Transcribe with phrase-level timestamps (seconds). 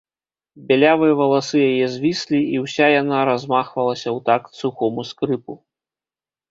[0.69, 5.53] Бялявыя валасы яе звіслі, і ўся яна размахвалася ў такт сухому скрыпу.